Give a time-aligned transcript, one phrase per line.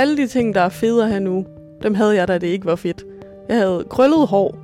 [0.00, 1.46] alle de ting, der er fede at have nu,
[1.82, 3.04] dem havde jeg, da det ikke var fedt.
[3.48, 4.58] Jeg havde krøllet hår,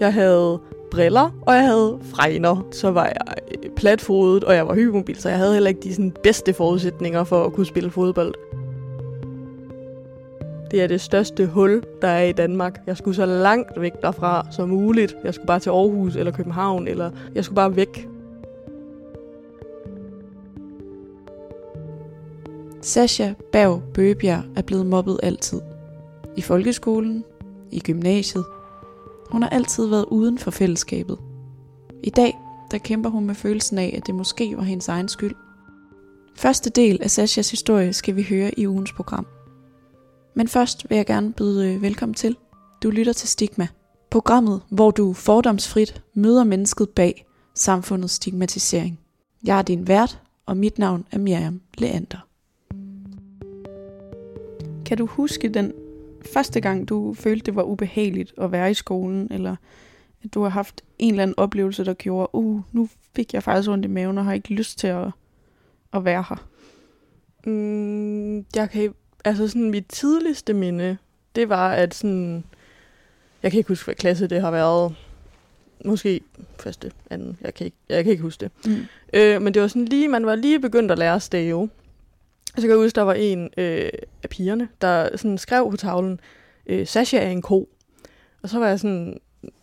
[0.00, 0.58] jeg havde
[0.90, 2.66] briller, og jeg havde fregner.
[2.72, 3.34] Så var jeg
[3.64, 7.24] øh, platfodet, og jeg var hypermobil, så jeg havde heller ikke de sådan, bedste forudsætninger
[7.24, 8.34] for at kunne spille fodbold.
[10.70, 12.80] Det er det største hul, der er i Danmark.
[12.86, 15.16] Jeg skulle så langt væk derfra som muligt.
[15.24, 18.08] Jeg skulle bare til Aarhus eller København, eller jeg skulle bare væk.
[22.90, 25.60] Sasha Bav Bøgebjerg er blevet mobbet altid.
[26.36, 27.24] I folkeskolen,
[27.70, 28.44] i gymnasiet.
[29.30, 31.18] Hun har altid været uden for fællesskabet.
[32.02, 32.38] I dag,
[32.70, 35.34] der kæmper hun med følelsen af, at det måske var hendes egen skyld.
[36.36, 39.26] Første del af Sashas historie skal vi høre i ugens program.
[40.34, 42.36] Men først vil jeg gerne byde øh, velkommen til.
[42.82, 43.68] Du lytter til Stigma.
[44.10, 49.00] Programmet, hvor du fordomsfrit møder mennesket bag samfundets stigmatisering.
[49.44, 52.29] Jeg er din vært, og mit navn er Miriam Leander.
[54.90, 55.72] Kan du huske den
[56.32, 59.56] første gang, du følte, det var ubehageligt at være i skolen, eller
[60.24, 63.70] at du har haft en eller anden oplevelse, der gjorde, uh, nu fik jeg faktisk
[63.70, 65.06] ondt i maven, og har ikke lyst til at,
[65.92, 66.48] at være her?
[67.46, 70.96] Mm, jeg kan, altså sådan mit tidligste minde,
[71.36, 72.44] det var, at sådan,
[73.42, 74.94] jeg kan ikke huske, hvad klasse det har været.
[75.84, 76.20] Måske
[76.58, 78.50] første, anden, jeg kan ikke, jeg kan ikke huske det.
[78.66, 78.86] Mm.
[79.12, 81.70] Øh, men det var sådan lige, man var lige begyndt at lære at stave.
[82.56, 83.90] Så kan jeg huske, der var en øh,
[84.22, 86.20] af pigerne, der sådan skrev på tavlen,
[86.66, 87.68] øh, Sasha er en ko.
[88.42, 89.20] Og så var jeg sådan,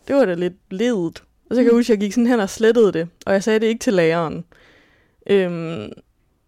[0.08, 1.22] det var da lidt ledet.
[1.50, 1.78] Og så kan jeg Mm.
[1.78, 3.92] huske, at jeg gik sådan hen og slettede det, og jeg sagde det ikke til
[3.92, 4.44] læreren.
[5.30, 5.92] Øhm,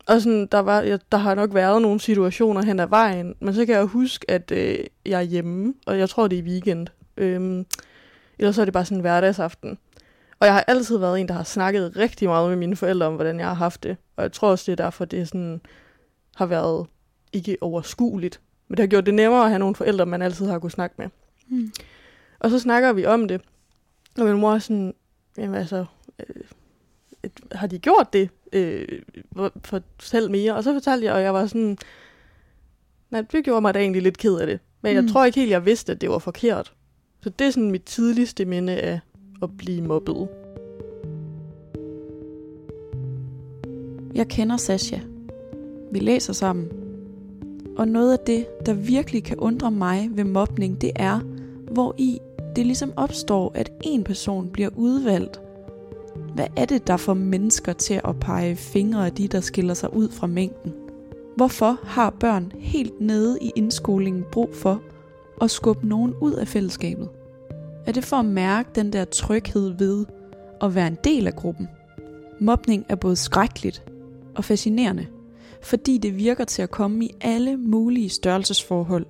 [0.07, 3.55] og sådan, der, var, jeg, der har nok været nogle situationer hen ad vejen, men
[3.55, 6.87] så kan jeg huske, at øh, jeg er hjemme, og jeg tror, det er weekend.
[7.17, 7.67] Øhm,
[8.39, 9.79] ellers så er det bare sådan en hverdagsaften.
[10.41, 13.15] Og jeg har altid været en, der har snakket rigtig meget med mine forældre om,
[13.15, 13.97] hvordan jeg har haft det.
[14.17, 15.61] Og jeg tror også, det er derfor, det sådan,
[16.41, 16.87] har været
[17.33, 18.41] ikke overskueligt.
[18.69, 20.95] Men det har gjort det nemmere at have nogle forældre, man altid har kunne snakke
[20.99, 21.07] med.
[21.49, 21.73] Mm.
[22.39, 23.41] Og så snakker vi om det.
[24.19, 24.95] Og min mor er sådan,
[25.39, 25.85] jamen altså,
[26.19, 28.31] øh, har de gjort det?
[28.53, 28.89] Øh,
[29.65, 30.55] fortæl mere.
[30.55, 31.79] Og så fortalte jeg, og jeg var sådan,
[33.11, 34.61] nej, det gjorde mig da egentlig lidt ked af det.
[34.83, 35.09] Men jeg Mm.
[35.09, 36.73] tror ikke helt, jeg vidste, at det var forkert.
[37.23, 39.01] Så det er sådan mit tidligste minde af
[39.43, 40.29] at blive mobbet.
[44.15, 44.99] Jeg kender Sasha.
[45.93, 46.69] Vi læser sammen.
[47.77, 51.21] Og noget af det, der virkelig kan undre mig ved mobning, det er,
[51.71, 52.19] hvor i
[52.57, 55.41] det ligesom opstår, at en person bliver udvalgt.
[56.35, 59.97] Hvad er det, der får mennesker til at pege fingre af de, der skiller sig
[59.97, 60.73] ud fra mængden?
[61.37, 64.83] Hvorfor har børn helt nede i indskolingen brug for
[65.41, 67.09] at skubbe nogen ud af fællesskabet?
[67.87, 70.07] Er det for at mærke den der tryghed ved
[70.63, 71.69] at være en del af gruppen?
[72.41, 73.83] Mobning er både skrækkeligt
[74.37, 75.07] og fascinerende,
[75.63, 79.07] fordi det virker til at komme i alle mulige størrelsesforhold.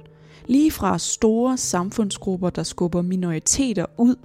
[0.47, 4.16] Lige fra store samfundsgrupper, der skubber minoriteter ud,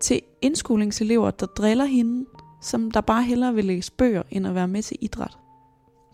[0.00, 2.26] til indskolingselever, der driller hende,
[2.62, 5.38] som der bare hellere vil læse bøger, end at være med til idræt.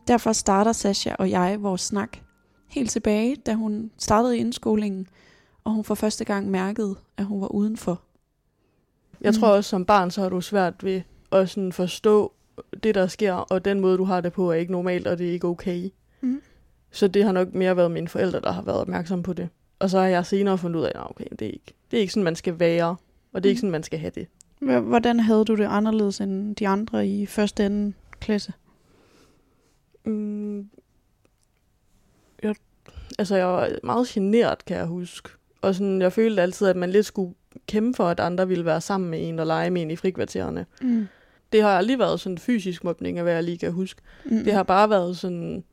[0.08, 2.18] Derfor starter Sasha og jeg vores snak
[2.68, 5.06] helt tilbage, da hun startede i indskolingen,
[5.64, 8.00] og hun for første gang mærkede, at hun var udenfor.
[9.20, 9.40] Jeg Mm.
[9.40, 11.02] tror også, som barn, så har du svært ved
[11.32, 12.32] at sådan forstå
[12.82, 15.28] det, der sker, og den måde, du har det på, er ikke normalt, og det
[15.28, 15.90] er ikke okay.
[16.20, 16.42] Mm.
[16.90, 19.48] Så det har nok mere været mine forældre, der har været opmærksom på det.
[19.78, 22.00] Og så har jeg senere fundet ud af, at okay, det er ikke, det er
[22.00, 22.96] ikke sådan, man skal være,
[23.32, 23.60] og det er ikke Mm.
[23.60, 24.26] sådan, man skal have det.
[24.82, 28.52] Hvordan havde du det anderledes end de andre i første anden klasse?
[30.04, 30.58] Mm,
[32.42, 32.54] jeg,
[33.18, 35.28] altså, jeg var meget generet, kan jeg huske.
[35.62, 37.34] Og sådan, jeg følte altid, at man lidt skulle
[37.66, 40.66] kæmpe for, at andre ville være sammen med en og lege med en i frikvartererne.
[40.82, 41.06] Mm.
[41.52, 44.00] Det har aldrig været sådan fysisk mobning, af hvad jeg lige kan huske.
[44.24, 44.44] Mm.
[44.44, 45.64] Det har bare været sådan,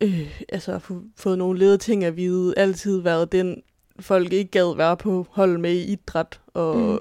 [0.00, 3.62] øh, altså få, fået nogle ledede ting at vide, altid været den,
[4.00, 6.98] folk ikke gad være på hold med i idræt, og Mm.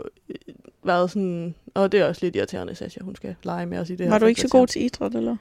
[0.83, 3.95] været sådan, og det er også lidt irriterende, Sasha, hun skal lege med os i
[3.95, 4.12] det her.
[4.12, 5.38] Var du ikke så god til idræt, eller?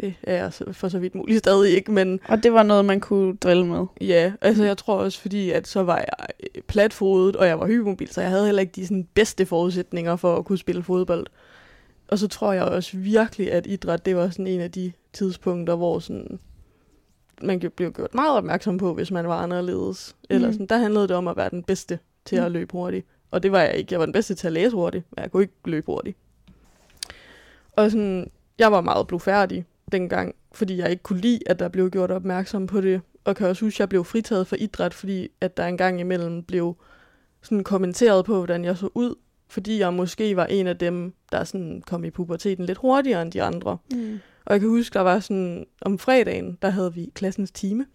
[0.00, 3.00] Det er jeg for så vidt muligt stadig ikke, men Og det var noget, man
[3.00, 3.86] kunne drille med.
[4.00, 6.26] ja, altså jeg tror også, fordi at så var jeg
[6.56, 10.16] øh, platfodet, og jeg var hypermobil, så jeg havde heller ikke de sådan, bedste forudsætninger
[10.16, 11.26] for at kunne spille fodbold.
[12.08, 15.76] Og så tror jeg også virkelig, at idræt, det var sådan en af de tidspunkter,
[15.76, 16.38] hvor sådan,
[17.42, 20.16] man blive gjort meget opmærksom på, hvis man var anderledes.
[20.30, 20.52] Eller Mhm.
[20.54, 22.52] sådan, der handlede det om at være den bedste til at Mhm.
[22.52, 23.06] løbe hurtigt.
[23.30, 23.92] Og det var jeg ikke.
[23.92, 26.16] Jeg var den bedste til at læse hurtigt, men jeg kunne ikke løbe hurtigt.
[27.72, 31.90] Og sådan, jeg var meget blufærdig dengang, fordi jeg ikke kunne lide, at der blev
[31.90, 33.00] gjort opmærksom på det.
[33.24, 36.42] Og kan også huske, at jeg blev fritaget for idræt, fordi at der engang imellem
[36.42, 36.76] blev
[37.42, 39.14] sådan kommenteret på, hvordan jeg så ud.
[39.48, 43.32] Fordi jeg måske var en af dem, der sådan kom i puberteten lidt hurtigere end
[43.32, 43.78] de andre.
[43.92, 44.18] Mm.
[44.44, 47.86] Og jeg kan huske, der var sådan, om fredagen, der havde vi klassens time.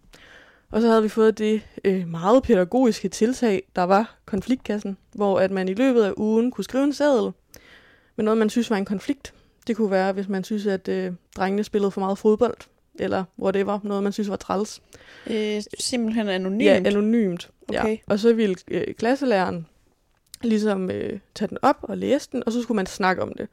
[0.71, 5.51] Og så havde vi fået det øh, meget pædagogiske tiltag, der var konfliktkassen, hvor at
[5.51, 7.31] man i løbet af ugen kunne skrive en seddel
[8.15, 9.33] med noget, man synes var en konflikt.
[9.67, 12.57] Det kunne være, hvis man synes, at øh, drengene spillede for meget fodbold,
[12.99, 14.81] eller whatever, noget man synes var træls.
[15.27, 16.63] Øh, simpelthen anonymt.
[16.63, 17.49] Ja, anonymt.
[17.67, 17.89] Okay.
[17.89, 17.97] Ja.
[18.07, 19.67] Og så ville øh, klasselæreren
[20.41, 23.47] ligesom øh, tage den op og læse den, og så skulle man snakke om det.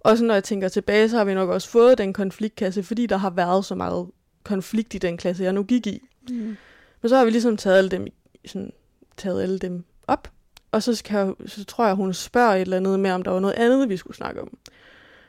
[0.00, 3.06] Og så når jeg tænker tilbage, så har vi nok også fået den konfliktkasse, fordi
[3.06, 4.06] der har været så meget
[4.44, 6.02] konflikt i den klasse, jeg nu gik i.
[6.28, 6.56] Mm.
[7.02, 8.06] Men så har vi ligesom taget alle dem,
[8.46, 8.72] sådan,
[9.16, 10.28] taget alle dem op,
[10.72, 13.40] og så, skal så tror jeg, hun spørger et eller andet med, om der var
[13.40, 14.58] noget andet, vi skulle snakke om.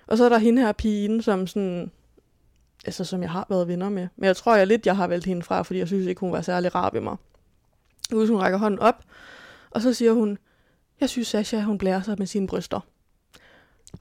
[0.08, 1.92] Og så er der hende her pigen, som sådan,
[2.86, 4.08] altså som jeg har været venner med.
[4.16, 6.32] Men jeg tror jeg lidt, jeg har valgt hende fra, fordi jeg synes ikke, hun
[6.32, 7.16] var særlig rar ved mig.
[8.10, 9.04] Jeg husker, hun rækker hånden op,
[9.72, 10.38] og så siger hun,
[11.02, 12.80] jeg synes, Sasha, hun blærer sig med sine bryster.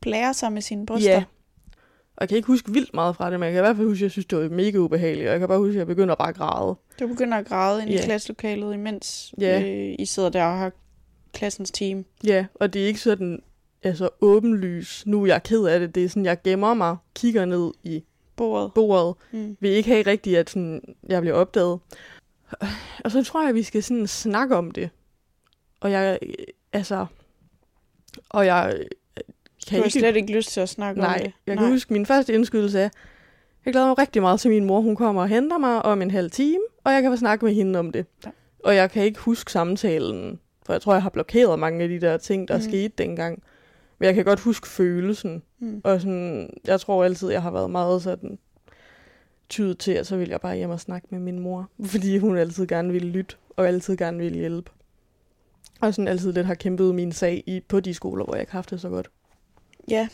[0.00, 1.10] Blærer sig med sine bryster.
[1.12, 1.24] Ja.
[2.16, 3.86] Og jeg kan ikke huske vildt meget fra det, men jeg kan i hvert fald
[3.88, 5.26] huske, at jeg synes, det var mega ubehageligt.
[5.26, 6.76] Og jeg kan bare huske, at jeg begynder bare at græde.
[7.00, 8.00] Du begynder at græde ind Ja.
[8.00, 9.62] i klasselokalet, imens Ja.
[9.62, 10.72] øh, I sidder der og har
[11.32, 12.04] klassens team.
[12.24, 13.42] Ja, og det er ikke sådan
[13.82, 15.06] altså åbenlys.
[15.06, 15.94] Nu er jeg ked af det.
[15.94, 18.04] Det er sådan, jeg gemmer mig, kigger ned i
[18.36, 18.74] Bordet.
[18.74, 19.14] bordet.
[19.32, 19.56] Mm.
[19.60, 21.78] Vil ikke have rigtigt, at sådan, jeg bliver opdaget.
[23.04, 24.90] Og så tror jeg, at vi skal sådan snakke om det.
[25.80, 26.18] Og jeg,
[26.72, 27.06] altså...
[28.28, 28.84] Og jeg øh,
[29.18, 29.98] Du kan har ikke...
[29.98, 31.32] slet ikke lyst til at snakke om Nej, det.
[31.46, 32.90] jeg kan huske min første indskydelse af,
[33.64, 34.80] jeg glæder mig rigtig meget til min mor.
[34.80, 37.54] Hun kommer og henter mig om en halv time, og jeg kan få snakke med
[37.54, 38.06] hende om det.
[38.24, 38.30] Ja.
[38.64, 42.00] Og jeg kan ikke huske samtalen, for jeg tror, jeg har blokeret mange af de
[42.00, 42.62] der ting, der mm.
[42.62, 43.42] skete dengang.
[44.02, 45.42] Men jeg kan godt huske følelsen.
[45.58, 45.80] Mm.
[45.84, 48.38] Og sådan, jeg tror altid, jeg har været meget sådan
[49.48, 51.70] tydet til, at så vil jeg bare hjem og snakke med min mor.
[51.92, 54.70] Fordi hun altid gerne ville lytte, og altid gerne ville hjælpe.
[55.80, 58.52] Og sådan altid lidt har kæmpet min sag i, på de skoler, hvor jeg ikke
[58.52, 59.10] har haft det så godt.
[59.88, 60.08] Ja,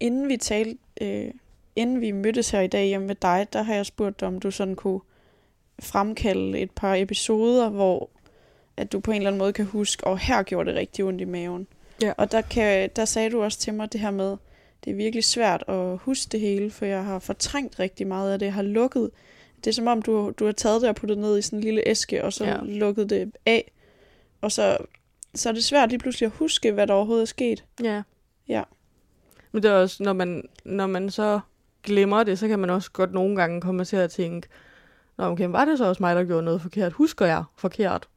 [0.00, 1.30] inden vi talte, øh,
[1.76, 4.40] inden vi mødtes her i dag hjemme med dig, der har jeg spurgt dig, om
[4.40, 5.00] du sådan kunne
[5.82, 8.10] fremkalde et par episoder, hvor
[8.76, 11.20] at du på en eller anden måde kan huske, og her gjorde det rigtig ondt
[11.20, 11.66] i maven.
[12.02, 12.12] Ja.
[12.16, 14.36] Og der, kan, der sagde du også til mig det her med,
[14.84, 18.38] det er virkelig svært at huske det hele, for jeg har fortrængt rigtig meget af
[18.38, 18.46] det.
[18.46, 19.10] Jeg har lukket.
[19.56, 21.64] Det er som om, du, du har taget det og puttet ned i sådan en
[21.64, 22.50] lille æske, og så ja.
[22.50, 22.60] Ja.
[22.62, 23.72] lukket det af.
[24.40, 24.76] Og så,
[25.34, 27.64] så er det svært lige pludselig at huske, hvad der overhovedet er sket.
[27.82, 28.02] Ja.
[28.48, 28.62] Ja.
[29.52, 31.40] Men det er også, når man, når man så
[31.82, 34.48] glemmer det, så kan man også godt nogle gange komme til at tænke,
[35.18, 36.92] Nå, okay, var det så også mig, der gjorde noget forkert?
[36.92, 38.08] Husker jeg forkert?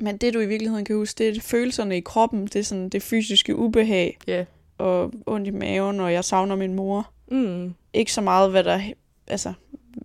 [0.00, 2.44] Men det, du i virkeligheden kan huske, det er følelserne i kroppen.
[2.46, 4.44] Det er sådan det fysiske ubehag Ja.
[4.78, 7.10] og ondt i maven, og jeg savner min mor.
[7.30, 8.80] Mm, Ikke så meget, hvad der,
[9.26, 9.52] altså,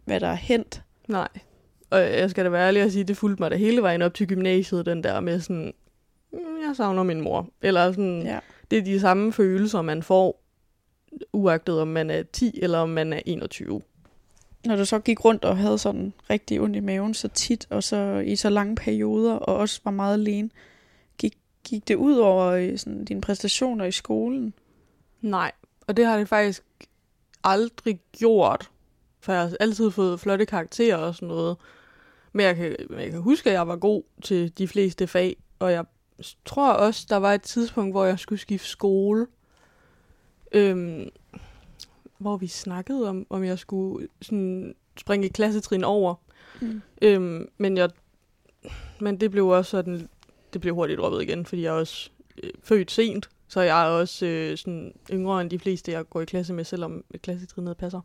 [0.05, 0.81] hvad der er hent.
[1.07, 1.27] nej.
[1.89, 4.13] Og jeg skal da være ærlig og sige, det fulgte mig da hele vejen op
[4.13, 5.73] til gymnasiet, den der med sådan,
[6.33, 7.49] "Mm, jeg savner min mor.
[7.61, 8.39] Eller sådan, Ja.
[8.71, 10.43] det er de samme følelser, man får,
[11.33, 13.81] uagtet om man er 10 eller om man er 21.
[14.65, 17.83] Når du så gik rundt og havde sådan rigtig ondt i maven så tit, og
[17.83, 20.49] så i så lange perioder, og også var meget alene,
[21.17, 24.53] gik, gik det ud over øh, sådan, dine præstationer i skolen?
[25.21, 25.51] Nej,
[25.87, 26.63] og det har det faktisk
[27.43, 28.69] aldrig gjort.
[29.19, 31.57] For jeg har altid fået flotte karakterer og sådan noget.
[32.33, 35.37] Men jeg kan, jeg kan huske, at jeg var god til de fleste fag.
[35.59, 35.85] Og jeg
[36.45, 39.27] tror også, der var et tidspunkt, hvor jeg skulle skifte skole.
[40.51, 41.09] Øhm,
[42.23, 46.15] hvor vi snakkede om, om jeg skulle sådan springe et klassetrin over.
[46.61, 46.81] Mm.
[47.01, 47.89] Øhm, men, jeg,
[48.99, 50.09] men det blev også sådan,
[50.53, 52.09] det blev hurtigt droppet igen, fordi jeg er også
[52.43, 56.21] øh, født sent, så jeg er også øh, sådan yngre end de fleste, jeg går
[56.21, 58.01] i klasse med, selvom klassetrinet passer.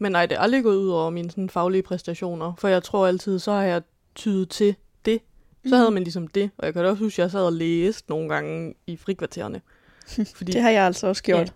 [0.00, 3.06] Men nej, det er aldrig gået ud over mine sådan, faglige præstationer, for jeg tror
[3.06, 3.82] altid, så har jeg
[4.14, 4.74] tydet til
[5.04, 5.20] det.
[5.66, 7.52] Så havde man ligesom det, og jeg kan da også huske, at jeg sad og
[7.52, 9.60] læste nogle gange i frikvartererne.
[10.36, 11.54] Fordi Det har jeg altså også gjort.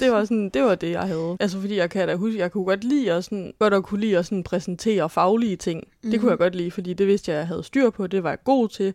[0.00, 1.36] Det var sådan, det var det, jeg havde.
[1.40, 4.00] Altså fordi jeg kan da huske, jeg kunne godt lide at, sådan, godt at kunne
[4.00, 5.84] lide at sådan præsentere faglige ting.
[6.02, 6.10] Mm.
[6.10, 8.28] Det kunne jeg godt lide, fordi det vidste jeg, jeg havde styr på, det var
[8.30, 8.94] jeg god til.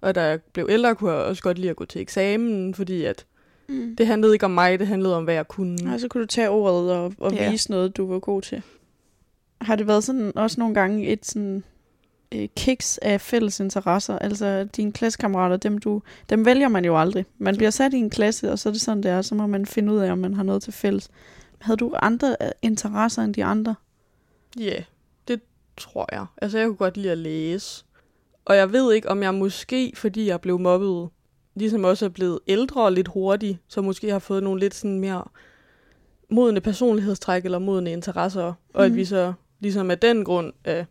[0.00, 3.04] Og da jeg blev ældre, kunne jeg også godt lide at gå til eksamen, fordi
[3.04, 3.26] at
[3.68, 3.96] Mm.
[3.96, 5.78] det handlede ikke om mig, det handlede om, hvad jeg kunne.
[5.94, 7.50] Og så kunne du tage ordet og, og Ja.
[7.50, 8.62] vise noget, du var god til.
[9.60, 11.64] Har det været sådan også nogle gange et sådan
[12.34, 14.18] øh, kiks af fælles interesser?
[14.18, 17.26] Altså dine klassekammerater, dem, du, dem vælger man jo aldrig.
[17.38, 19.22] Man bliver sat i en klasse, og så er det sådan, det er.
[19.22, 21.10] Så må man finde ud af, om man har noget til fælles.
[21.60, 23.74] Havde du andre øh, interesser end de andre?
[24.60, 24.82] Ja, yeah,
[25.28, 25.40] det
[25.76, 26.26] tror jeg.
[26.42, 27.84] Altså, jeg kunne godt lide at læse.
[28.44, 31.08] Og jeg ved ikke, om jeg måske, fordi jeg blev mobbet,
[31.54, 34.98] ligesom også er blevet ældre og lidt hurtig, så måske har fået nogle lidt sådan
[34.98, 35.24] mere
[36.30, 38.54] modne personlighedstræk eller modne interesser, mm.
[38.74, 38.96] og at Mhm.
[38.98, 40.84] vi så ligesom af den grund er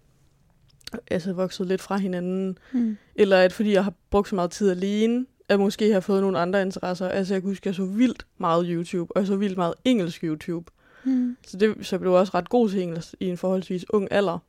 [1.11, 2.97] altså vokset lidt fra hinanden, Mm.
[3.15, 6.39] eller at fordi jeg har brugt så meget tid alene, at måske har fået nogle
[6.39, 7.07] andre interesser.
[7.07, 10.23] Altså jeg kan huske, jeg så vildt meget YouTube, og jeg så vildt meget engelsk
[10.23, 10.71] YouTube.
[11.03, 11.37] Mm.
[11.47, 14.39] Så det så blev også ret god til engelsk i en forholdsvis ung alder.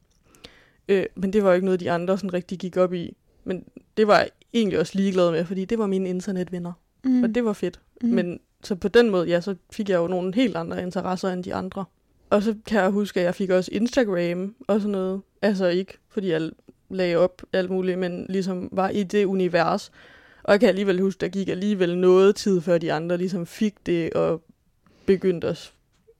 [0.88, 3.16] Øh, men det var jo ikke noget, de andre sådan rigtig gik op i.
[3.44, 3.64] Men
[3.96, 6.72] det var jeg egentlig også ligeglad med, fordi det var mine internetvenner.
[7.04, 7.22] Mm.
[7.22, 7.80] Og det var fedt.
[8.02, 8.08] Mm.
[8.08, 11.44] Men så på den måde, ja, så fik jeg jo nogle helt andre interesser end
[11.44, 11.84] de andre.
[12.30, 15.20] Og så kan jeg huske, at jeg fik også Instagram og sådan noget.
[15.42, 16.50] Altså ikke, fordi jeg
[16.90, 19.92] lagde op alt muligt, men ligesom var i det univers.
[20.42, 23.74] Og jeg kan alligevel huske, der gik alligevel noget tid, før de andre ligesom fik
[23.86, 24.42] det og
[25.06, 25.74] begyndte os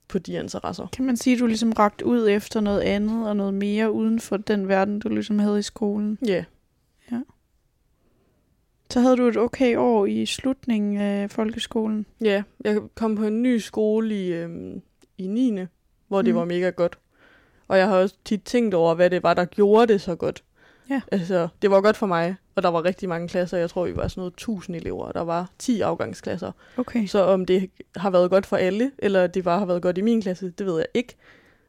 [0.07, 0.87] på de interesser.
[0.93, 4.19] Kan man sige, at du ligesom ragt ud efter noget andet og noget mere uden
[4.19, 6.17] for den verden, du ligesom havde i skolen?
[6.27, 6.43] Ja,
[8.89, 12.05] Så havde du et okay år i slutningen af folkeskolen.
[12.21, 12.43] ja.
[12.63, 14.81] Jeg kom på en ny skole i, øhm,
[15.17, 15.59] i 9.
[16.07, 16.39] hvor det Mm.
[16.39, 16.97] var mega godt.
[17.67, 20.43] Og jeg har også tit tænkt over, hvad det var, der gjorde det så godt.
[20.89, 21.01] Ja.
[21.11, 23.57] Altså, det var godt for mig, og der var rigtig mange klasser.
[23.57, 26.51] Jeg tror, vi var sådan noget 1000 elever, og der var 10 afgangsklasser.
[26.77, 27.07] Okay.
[27.07, 30.01] Så om det har været godt for alle, eller det bare har været godt i
[30.01, 31.15] min klasse, det ved jeg ikke.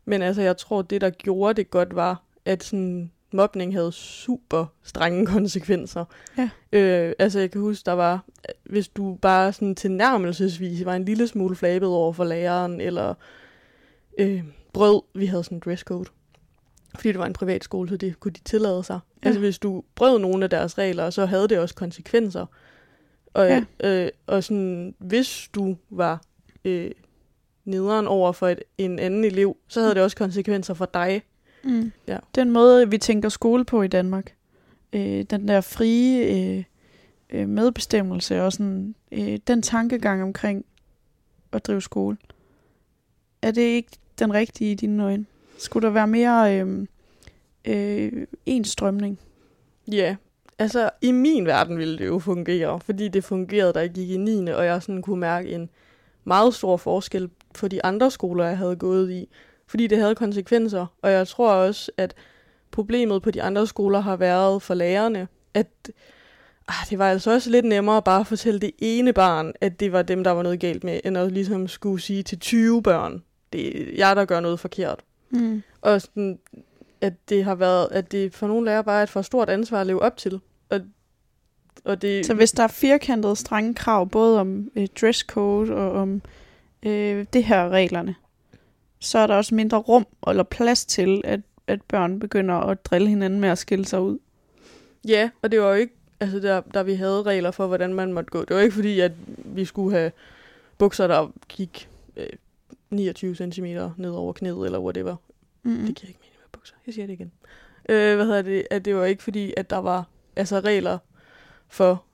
[0.05, 4.67] Men altså, jeg tror, det, der gjorde det godt, var, at sådan, mobning havde super
[4.83, 6.05] strenge konsekvenser.
[6.39, 6.51] Ja.
[6.73, 8.25] Øh, altså, jeg kan huske, der var,
[8.65, 13.15] hvis du bare sådan tilnærmelsesvis var en lille smule flabet over for læreren, eller
[14.19, 14.43] øh,
[14.77, 16.09] brød, vi havde sådan en dresscode.
[16.95, 19.01] Fordi det var en privat skole, så det kunne de tillade sig.
[19.25, 19.29] Ja.
[19.29, 22.47] Altså, hvis du brød nogle af deres regler, så havde det også konsekvenser.
[23.35, 23.65] Og, ja.
[23.85, 26.23] øh, og sådan, hvis du var
[26.65, 26.91] øh,
[27.65, 31.23] nederen over for et, en anden elev, så havde det også konsekvenser for dig.
[31.65, 31.93] Mm.
[32.09, 32.19] Ja.
[32.35, 34.35] Den måde, vi tænker skole på i Danmark,
[34.93, 36.65] øh, den der frie øh,
[37.31, 40.65] øh, medbestemmelse og sådan, øh, den tankegang omkring
[41.53, 42.17] at drive skole,
[43.43, 45.27] er det ikke den rigtige i dine øjne?
[45.59, 46.89] Skulle der være mere øhm,
[47.65, 49.19] øh, øh, enstrømning?
[49.93, 50.17] Ja,
[50.59, 54.17] altså i min verden ville det jo fungere, fordi det fungerede, da jeg gik i
[54.17, 54.51] 9.
[54.51, 55.71] og jeg sådan kunne mærke en
[56.25, 59.29] meget stor forskel for de andre skoler, jeg havde gået i,
[59.67, 60.87] fordi det havde konsekvenser.
[61.03, 62.15] Og jeg tror også, at
[62.71, 65.91] problemet på de andre skoler har været for lærerne, at
[66.69, 69.93] ah, det var altså også lidt nemmere bare at fortælle det ene barn, at det
[69.93, 73.23] var dem, der var noget galt med, end at ligesom skulle sige til 20 børn,
[73.57, 75.01] det er jeg, der gør noget forkert.
[75.31, 75.63] Mm.
[75.81, 76.39] Og sådan,
[77.01, 79.81] at det har været, at det for nogle lærere bare er et for stort ansvar
[79.81, 80.41] at leve op til.
[80.71, 80.81] Og,
[81.85, 86.23] og det, Så hvis der er firkantede strenge krav, både om øh, dresscode og om
[86.83, 88.15] øh, det her reglerne,
[88.99, 93.09] så er der også mindre rum eller plads til, at, at børn begynder at drille
[93.09, 94.19] hinanden med at skille sig ud.
[95.09, 98.13] Ja, og det var jo ikke, altså der, der vi havde regler for, hvordan man
[98.13, 98.45] måtte gå.
[98.45, 99.13] Det var ikke fordi, at
[99.45, 100.13] vi skulle have
[100.79, 102.27] bukser, der gik øh,
[102.91, 103.65] 29 cm
[103.97, 105.17] ned over knæet, eller whatever.
[105.63, 105.87] Mm.
[105.87, 106.75] Det giver ikke mening med bukser.
[106.87, 107.33] Jeg siger det igen.
[107.89, 108.67] Øh, hvad hedder det?
[108.71, 110.99] At det var ikke fordi, at der var altså regler
[111.69, 112.05] for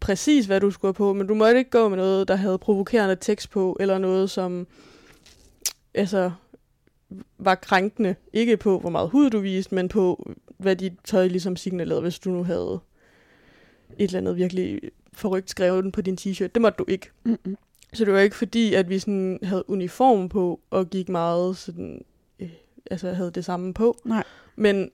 [0.00, 2.58] præcis, hvad du skulle have på, men du måtte ikke gå med noget, der havde
[2.58, 4.66] provokerende tekst på, eller noget, som
[5.94, 6.30] altså
[7.38, 8.14] var krænkende.
[8.32, 12.18] Ikke på, hvor meget hud du viste, men på, hvad dit tøj ligesom signalerede, hvis
[12.18, 12.80] du nu havde
[13.98, 14.80] et eller andet virkelig
[15.12, 16.46] forrygt skrevet på din t-shirt.
[16.46, 17.10] Det måtte du ikke.
[17.24, 17.56] Mm-mm.
[17.92, 22.04] Så det var ikke fordi, at vi sådan havde uniform på, og gik meget sådan,
[22.40, 22.50] øh,
[22.90, 23.96] altså havde det samme på.
[24.04, 24.24] Nej.
[24.56, 24.90] Men,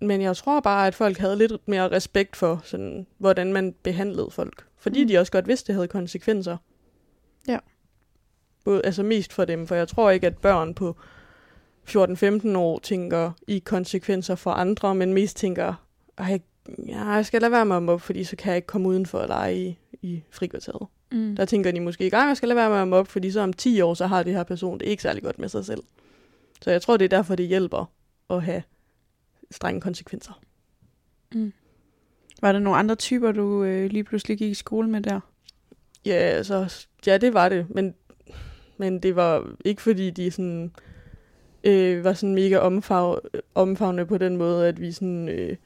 [0.00, 4.30] men jeg tror bare, at folk havde lidt mere respekt for, sådan, hvordan man behandlede
[4.30, 4.66] folk.
[4.76, 5.08] Fordi Mm.
[5.08, 6.56] de også godt vidste, at det havde konsekvenser.
[7.48, 7.58] Ja.
[8.64, 10.96] Både, altså mest for dem, for jeg tror ikke, at børn på
[11.88, 15.74] 14-15 år tænker i konsekvenser for andre, men mest tænker,
[16.18, 16.40] Ej,
[16.88, 19.18] ja, jeg skal lade være med at mobbe, fordi så kan jeg ikke komme udenfor
[19.18, 20.86] og lege i, i frikvarteret.
[21.12, 21.36] Mm.
[21.36, 23.52] Der tænker de måske, at jeg skal lade være med at mobbe, fordi så om
[23.52, 25.82] 10 år, så har det her person det ikke særlig godt med sig selv.
[26.62, 27.92] Så jeg tror, det er derfor, det hjælper
[28.30, 28.62] at have
[29.50, 30.40] strenge konsekvenser.
[31.34, 31.52] Mm.
[32.40, 35.20] Var der nogle andre typer, du øh, lige pludselig gik i skole med der?
[36.06, 37.94] Ja, altså, ja, det var det, men,
[38.76, 40.72] men det var ikke fordi, de sådan,
[41.64, 43.20] øh, var sådan mega omfav,
[43.54, 45.56] omfavnende på den måde, at vi sådan, øh,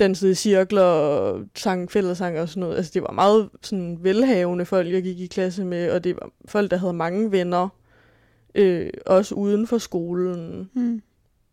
[0.00, 2.76] dansede i cirkler og sang fællesang og sådan noget.
[2.76, 6.30] Altså, det var meget sådan velhavende folk, jeg gik i klasse med, og det var
[6.44, 7.68] folk, der havde mange venner,
[8.54, 10.70] øh, også uden for skolen.
[10.74, 11.02] Mm.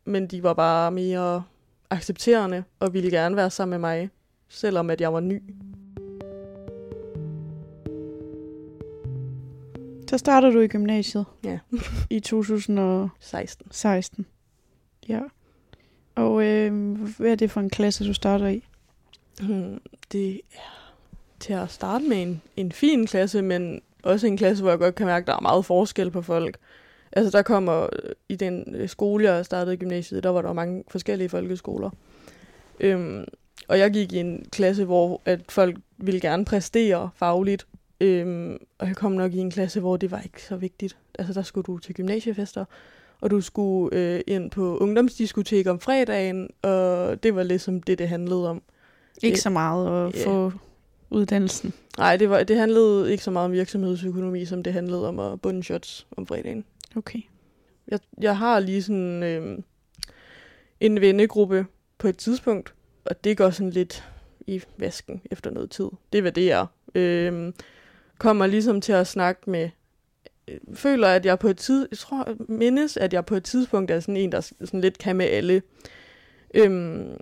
[0.05, 1.43] Men de var bare mere
[1.89, 4.09] accepterende og ville gerne være sammen med mig,
[4.49, 5.41] selvom at jeg var ny.
[10.09, 11.59] Så starter du i gymnasiet Ja.
[12.09, 13.67] i 2016.
[13.71, 14.25] 16.
[15.09, 15.19] Ja.
[16.17, 18.63] Og øh, hvad er det for en klasse, du starter i?
[19.41, 19.81] Hmm,
[20.11, 20.93] Det er
[21.39, 24.95] til at starte med en, en fin klasse, men også en klasse, hvor jeg godt
[24.95, 26.57] kan mærke, at der er meget forskel på folk.
[27.11, 30.53] Altså der kommer øh, i den øh, skole, jeg startede i gymnasiet, der var der
[30.53, 31.89] mange forskellige folkeskoler.
[32.79, 33.25] Øhm,
[33.67, 37.67] og jeg gik i en klasse, hvor at folk ville gerne præstere fagligt.
[38.01, 40.97] Øhm, og jeg kom nok i en klasse, hvor det var ikke så vigtigt.
[41.19, 42.65] Altså der skulle du til gymnasiefester,
[43.21, 48.09] og du skulle øh, ind på ungdomsdiskotek om fredagen, og det var ligesom det, det
[48.09, 48.61] handlede om.
[49.23, 50.25] Ikke så meget at Ja.
[50.25, 50.51] få
[51.09, 51.73] uddannelsen.
[51.97, 55.41] Nej, det, var, det handlede ikke så meget om virksomhedsøkonomi, som det handlede om at
[55.41, 56.65] bunde shots om fredagen.
[56.95, 57.19] Okay.
[57.87, 59.57] Jeg, jeg har lige sådan øh,
[60.79, 61.65] en vennegruppe
[61.97, 62.73] på et tidspunkt,
[63.05, 64.03] og det går sådan lidt
[64.47, 65.89] i vasken efter noget tid.
[66.13, 66.65] Det er, hvad det er.
[66.95, 67.53] Øh,
[68.17, 69.69] kommer ligesom til at snakke med
[70.73, 73.99] føler, at jeg på et tid, jeg tror, mindes, at jeg på et tidspunkt er
[73.99, 75.61] sådan en, der sådan lidt kan med alle.
[76.53, 77.17] Øhm,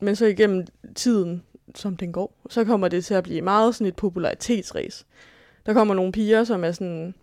[0.00, 1.42] men så igennem tiden,
[1.74, 5.06] som den går, så kommer det til at blive meget sådan et popularitetsræs.
[5.66, 7.14] Der kommer nogle piger, som er sådan,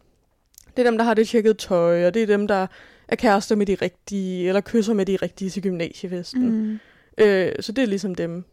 [0.78, 2.68] det er dem, der har det tjekket tøj, og det er dem, der
[3.08, 6.50] er kærester med de rigtige, eller kysser med de rigtige til gymnasiefesten.
[6.50, 6.80] Mm.
[7.18, 8.44] Øh, så det er ligesom dem,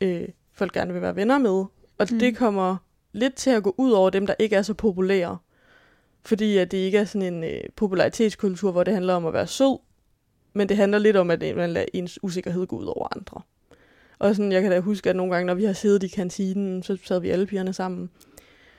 [0.00, 1.64] øh, folk gerne vil være venner med.
[1.98, 2.18] Og mm.
[2.18, 2.76] det kommer
[3.12, 5.38] lidt til at gå ud over dem, der ikke er så populære.
[6.24, 9.46] Fordi at det ikke er sådan en øh, popularitetskultur, hvor det handler om at være
[9.46, 9.78] sød,
[10.52, 13.40] men det handler lidt om, at man lader ens usikkerhed gå ud over andre.
[14.18, 16.82] Og sådan, jeg kan da huske, at nogle gange, når vi har siddet i kantinen,
[16.82, 18.10] så sad vi alle pigerne sammen.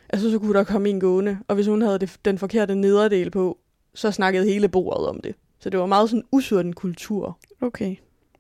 [0.10, 3.32] Altså, så kunne der komme en gående, og hvis hun havde det, den forkerte nederdel
[3.32, 3.58] på,
[3.94, 5.36] så snakkede hele bordet om det.
[5.60, 7.38] Så det var meget sådan usund kultur.
[7.62, 7.96] Okay.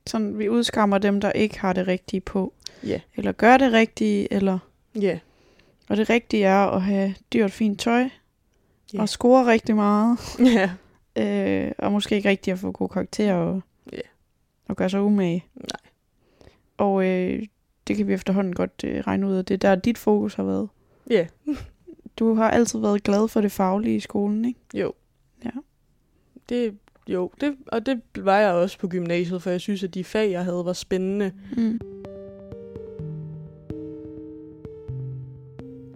[0.08, 2.54] Sådan, vi udskammer dem, der ikke har det rigtige på.
[2.84, 3.00] Ja.
[3.16, 4.60] Eller gør det rigtige, eller...
[4.96, 5.20] Ja.
[5.90, 8.10] Og det rigtige er at have dyrt, fint tøj.
[8.94, 9.02] Ja.
[9.02, 10.18] Og score rigtig meget.
[10.56, 10.72] Ja.
[11.18, 13.62] Øh, og måske ikke rigtig at få gode karakterer og,
[13.94, 14.00] Ja.
[14.68, 15.46] og gøre sig umage.
[15.56, 15.92] Nej.
[16.78, 17.44] Og øh,
[17.88, 19.46] det kan vi efterhånden godt øh, regne ud af.
[19.46, 20.70] Det er der, dit fokus har været.
[21.10, 21.28] Ja.
[22.20, 24.60] Du har altid været glad for det faglige i skolen, ikke?
[24.74, 24.94] Jo.
[25.46, 25.50] Ja.
[26.50, 26.78] Det,
[27.08, 30.32] jo, det, og det var jeg også på gymnasiet, for jeg synes, at de fag,
[30.32, 31.32] jeg havde, var spændende.
[31.58, 31.80] Mm.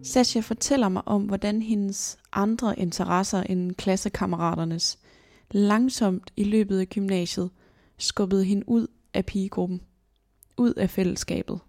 [0.03, 4.99] Sasha fortæller mig om, hvordan hendes andre interesser end klassekammeraternes
[5.51, 7.49] langsomt i løbet af gymnasiet
[7.97, 9.81] skubbede hende ud af pigegruppen,
[10.57, 11.59] ud af fællesskabet.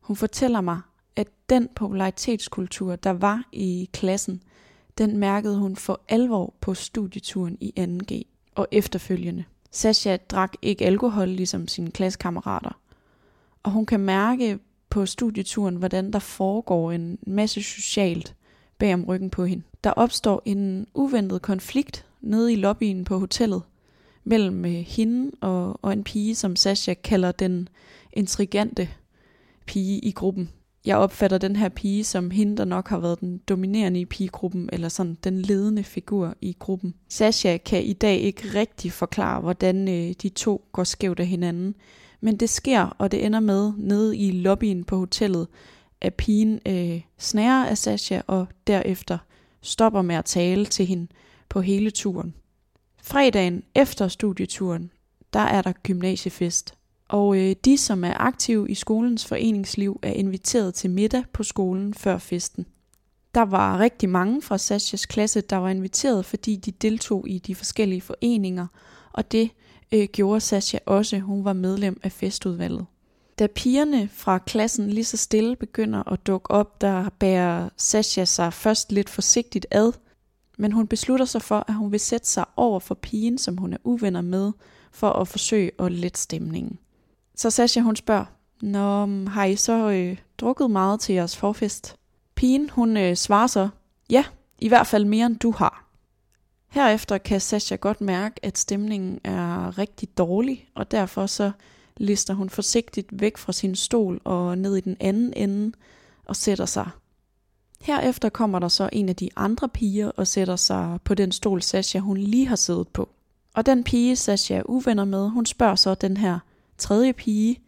[0.00, 0.80] Hun fortæller mig,
[1.16, 4.42] at den popularitetskultur, der var i klassen,
[4.98, 8.22] den mærkede hun for alvor på studieturen i 2G
[8.54, 9.44] og efterfølgende.
[9.70, 12.80] Sasha drak ikke alkohol ligesom sine klassekammerater,
[13.62, 14.58] og hun kan mærke
[14.90, 18.34] på studieturen, hvordan der foregår en masse socialt
[18.78, 19.64] bag om ryggen på hende.
[19.84, 23.62] Der opstår en uventet konflikt nede i lobbyen på hotellet
[24.24, 27.68] mellem øh, hende og, og en pige, som Sasha kalder den
[28.12, 28.88] intrigante
[29.66, 30.50] pige i gruppen.
[30.84, 34.68] Jeg opfatter den her pige som hende, der nok har været den dominerende i pigegruppen,
[34.72, 36.94] eller sådan den ledende figur i gruppen.
[37.08, 41.74] Sasha kan i dag ikke rigtig forklare, hvordan øh, de to går skævt af hinanden,
[42.20, 45.48] men det sker, og det ender med nede i lobbyen på hotellet,
[46.00, 49.18] at pigen øh, snærer af Sasha og derefter
[49.62, 51.06] stopper med at tale til hende
[51.48, 52.34] på hele turen.
[53.02, 54.90] Fredagen efter studieturen,
[55.32, 56.74] der er der gymnasiefest.
[57.08, 61.94] Og øh, de, som er aktive i skolens foreningsliv, er inviteret til middag på skolen
[61.94, 62.66] før festen.
[63.34, 67.54] Der var rigtig mange fra Sashas klasse, der var inviteret, fordi de deltog i de
[67.54, 68.66] forskellige foreninger,
[69.12, 69.50] og det
[69.92, 71.18] øh, gjorde Sasha også.
[71.18, 72.86] Hun var medlem af festudvalget.
[73.38, 78.52] Da pigerne fra klassen lige så stille begynder at dukke op, der bærer Sasha sig
[78.52, 79.92] først lidt forsigtigt ad,
[80.58, 83.72] men hun beslutter sig for, at hun vil sætte sig over for pigen, som hun
[83.72, 84.52] er uvenner med,
[84.92, 86.78] for at forsøge at lette stemningen.
[87.36, 88.24] Så Sasha hun spørger,
[88.62, 91.96] Nå, har I så øh, drukket meget til jeres forfest?
[92.34, 93.68] Pigen hun øh, svarer så,
[94.10, 94.24] ja,
[94.58, 95.87] i hvert fald mere end du har.
[96.68, 101.50] Herefter kan Sasha godt mærke, at stemningen er rigtig dårlig, og derfor så
[101.96, 105.72] lister hun forsigtigt væk fra sin stol og ned i den anden ende
[106.24, 106.90] og sætter sig.
[107.80, 111.62] Herefter kommer der så en af de andre piger og sætter sig på den stol,
[111.62, 113.08] Sasha hun lige har siddet på.
[113.54, 116.38] Og den pige, Sasha er uvenner med, hun spørger så den her
[116.78, 117.60] tredje pige,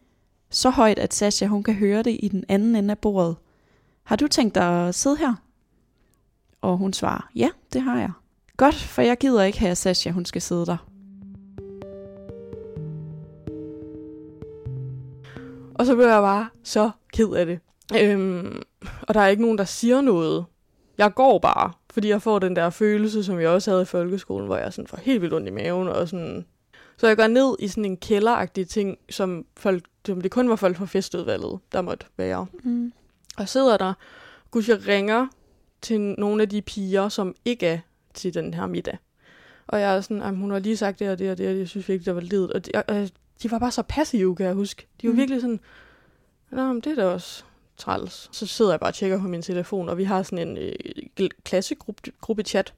[0.50, 3.36] så højt, at Sasha hun kan høre det i den anden ende af bordet.
[4.02, 5.34] Har du tænkt dig at sidde her?
[6.60, 8.10] Og hun svarer, ja, det har jeg.
[8.60, 10.76] Godt, for jeg gider ikke have, at Sasha hun skal sidde der.
[15.74, 17.60] Og så blev jeg bare så ked af det.
[18.00, 18.62] Øhm,
[19.02, 20.44] og der er ikke nogen, der siger noget.
[20.98, 24.46] Jeg går bare, fordi jeg får den der følelse, som jeg også havde i folkeskolen,
[24.46, 25.88] hvor jeg sådan får helt vildt ondt i maven.
[25.88, 26.46] Og sådan.
[26.96, 30.56] Så jeg går ned i sådan en kælderagtig ting, som, folk, som det kun var
[30.56, 32.46] folk fra festudvalget, der måtte være.
[32.64, 32.92] Mm.
[33.38, 33.92] Og sidder der,
[34.50, 35.26] kunne jeg ringer
[35.82, 37.78] til nogle af de piger, som ikke er
[38.14, 38.98] til den her middag.
[39.66, 41.58] Og jeg er sådan, "Jamen, hun har lige sagt det og det og det, og
[41.58, 42.52] jeg synes virkelig, det var ledet.
[42.52, 43.08] Og de, og, og
[43.42, 44.86] de var bare så passive, kan jeg huske.
[45.02, 45.18] De var Mm.
[45.18, 45.60] virkelig sådan,
[46.50, 47.44] Nå, men det er da også
[47.76, 48.28] træls.
[48.32, 51.28] Så sidder jeg bare og tjekker på min telefon, og vi har sådan en øh,
[51.44, 52.74] klassegruppe chat.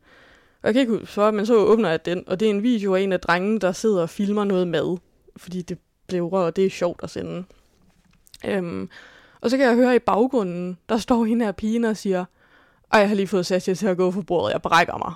[0.63, 2.95] Og jeg kan ikke huske, men så åbner jeg den, og det er en video
[2.95, 4.99] af en af drengene, der sidder og filmer noget mad,
[5.37, 7.45] fordi det blev og det er sjovt at sende.
[8.45, 8.89] Øhm,
[9.41, 12.25] og så kan jeg høre i baggrunden, der står hende her pigen og siger,
[12.93, 15.13] ej, jeg har lige fået Sasha til at gå for bordet, jeg brækker mig.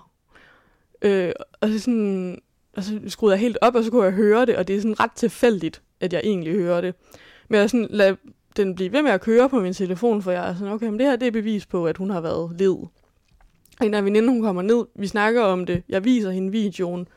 [1.03, 2.39] Øh, og så sådan,
[2.77, 4.81] og så skruede jeg helt op, og så kunne jeg høre det, og det er
[4.81, 6.95] sådan ret tilfældigt, at jeg egentlig hører det.
[7.49, 8.17] Men jeg sådan, lad
[8.57, 10.99] den blive ved med at køre på min telefon, for jeg er sådan, okay, men
[10.99, 12.77] det her det er bevis på, at hun har været led.
[13.81, 17.09] Og en af veninde, hun kommer ned, vi snakker om det, jeg viser hende videoen,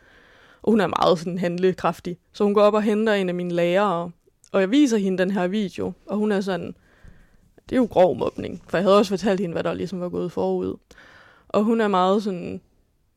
[0.62, 2.18] og hun er meget sådan handlekraftig.
[2.34, 4.12] Så hun går op og henter en af mine lærere,
[4.52, 6.76] og jeg viser hende den her video, og hun er sådan,
[7.70, 10.10] det er jo grov mobning, for jeg havde også fortalt hende, hvad der ligesom var
[10.10, 10.78] gået forud.
[11.48, 12.62] Og hun er meget sådan,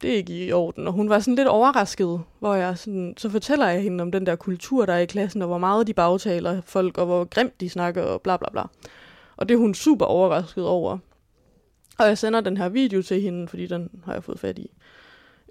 [0.02, 0.86] det er ikke i orden.
[0.86, 4.26] Og hun var sådan lidt overrasket, hvor jeg sådan, så fortæller jeg hende om den
[4.26, 7.60] der kultur, der er i klassen, og hvor meget de bagtaler folk, og hvor grimt
[7.60, 8.62] de snakker, og bla bla bla.
[9.36, 10.98] Og det er hun super overrasket over.
[11.98, 14.70] Og jeg sender den her video til hende, fordi den har jeg fået fat i.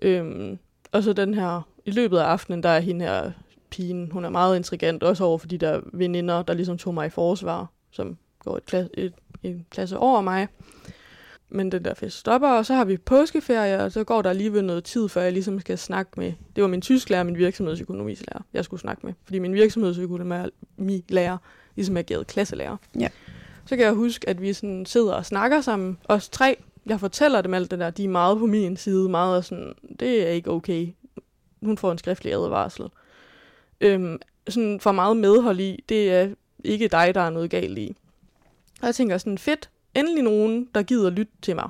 [0.01, 0.59] Øhm,
[0.91, 3.31] og så den her, i løbet af aftenen, der er hende her
[3.69, 7.07] pigen, hun er meget intrigant, også over for de der veninder, der ligesom tog mig
[7.07, 10.47] i forsvar, som går et, klasse, et, et klasse over mig
[11.51, 14.65] men den der fest stopper, og så har vi påskeferie, og så går der alligevel
[14.65, 18.65] noget tid, før jeg ligesom skal snakke med, det var min tysklærer min virksomhedsøkonomilærer, jeg
[18.65, 21.37] skulle snakke med, fordi min virksomhedsøkonomilærer
[21.75, 22.77] ligesom er givet klasselærer.
[22.99, 23.07] Ja.
[23.65, 27.41] Så kan jeg huske, at vi sådan sidder og snakker sammen, os tre, jeg fortæller
[27.41, 30.51] dem alt det der, de er meget på min side, meget sådan, det er ikke
[30.51, 30.87] okay.
[31.63, 32.85] Hun får en skriftlig advarsel.
[33.81, 36.29] Øhm, sådan for meget medhold i, det er
[36.63, 37.95] ikke dig, der er noget galt i.
[38.81, 41.69] Og jeg tænker sådan, fedt, endelig nogen, der gider lytte til mig,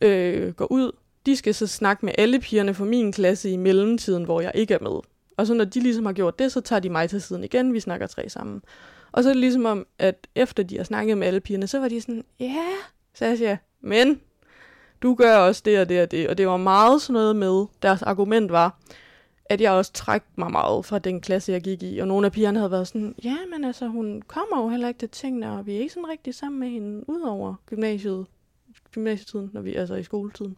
[0.00, 0.92] øh, går ud.
[1.26, 4.74] De skal så snakke med alle pigerne fra min klasse i mellemtiden, hvor jeg ikke
[4.74, 5.00] er med.
[5.36, 7.72] Og så når de ligesom har gjort det, så tager de mig til siden igen,
[7.72, 8.62] vi snakker tre sammen.
[9.12, 11.78] Og så er det ligesom om, at efter de har snakket med alle pigerne, så
[11.78, 12.78] var de sådan, ja, yeah,
[13.14, 14.20] Sasha, men
[15.02, 16.28] du gør også det og det og det.
[16.28, 18.78] Og det var meget sådan noget med, deres argument var,
[19.50, 21.98] at jeg også træk mig meget fra den klasse, jeg gik i.
[21.98, 24.98] Og nogle af pigerne havde været sådan, ja, men altså, hun kommer jo heller ikke
[24.98, 28.26] til tingene, og vi er ikke sådan rigtig sammen med hende, udover gymnasiet,
[28.92, 30.56] gymnasietiden, når vi altså i skoletiden.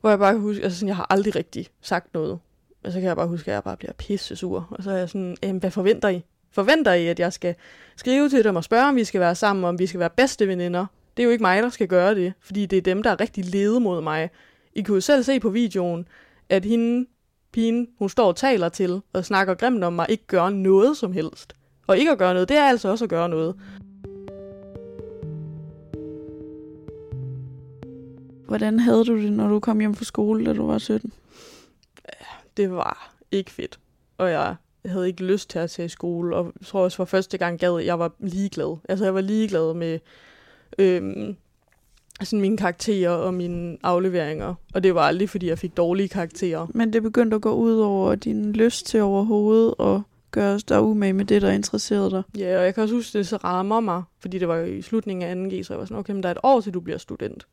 [0.00, 2.38] Hvor jeg bare kan huske, altså sådan, jeg har aldrig rigtig sagt noget.
[2.84, 4.68] Og så kan jeg bare huske, at jeg bare bliver pisse sur.
[4.70, 6.24] Og så er jeg sådan, hvad forventer I?
[6.50, 7.54] Forventer I, at jeg skal
[7.96, 10.48] skrive til dem og spørge, om vi skal være sammen, om vi skal være bedste
[10.48, 10.86] veninder?
[11.16, 13.20] Det er jo ikke mig, der skal gøre det, fordi det er dem, der er
[13.20, 14.30] rigtig lede mod mig.
[14.74, 16.08] I kunne jo selv se på videoen,
[16.48, 17.06] at hende,
[17.52, 21.12] pigen, hun står og taler til og snakker grimt om mig, ikke gør noget som
[21.12, 21.54] helst.
[21.86, 23.54] Og ikke at gøre noget, det er altså også at gøre noget.
[28.46, 31.12] Hvordan havde du det, når du kom hjem fra skole, da du var 17?
[32.56, 33.78] Det var ikke fedt.
[34.18, 37.04] Og jeg havde ikke lyst til at tage i skole, og jeg tror også for
[37.04, 38.76] første gang gad, jeg var ligeglad.
[38.88, 39.98] Altså jeg var ligeglad med
[40.78, 41.36] øhm,
[42.24, 44.54] sådan mine karakterer og mine afleveringer.
[44.74, 46.66] Og det var aldrig, fordi jeg fik dårlige karakterer.
[46.74, 51.12] Men det begyndte at gå ud over din lyst til overhovedet og gøre dig umage
[51.12, 52.22] med det, der interesserede dig.
[52.38, 54.64] Ja, og jeg kan også huske, at det så rammer mig, fordi det var jo
[54.64, 56.74] i slutningen af 2G, så jeg var sådan, okay, men der er et år til,
[56.74, 57.46] du bliver student.